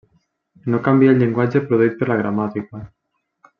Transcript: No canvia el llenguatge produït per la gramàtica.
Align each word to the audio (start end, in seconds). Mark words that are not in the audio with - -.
No 0.73 0.79
canvia 0.87 1.11
el 1.15 1.19
llenguatge 1.19 1.63
produït 1.69 2.01
per 2.01 2.11
la 2.13 2.19
gramàtica. 2.25 2.85